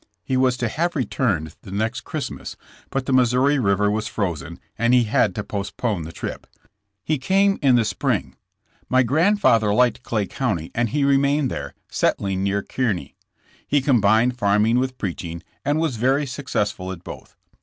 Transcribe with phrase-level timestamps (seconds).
[0.23, 2.57] He was to have returned the next Christmas,
[2.89, 6.47] but the Missouri river was frozen and he had to postpone the trip.
[7.03, 8.35] He came in the spring.
[8.89, 13.13] My grandfather liked Clay County and he remained there, settling near Kearney.
[13.67, 14.39] He combined 22 JESSK JAMES.
[14.39, 17.35] farming with preaching and was very successful at both.